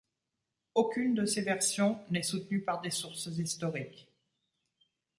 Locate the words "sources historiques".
2.89-4.07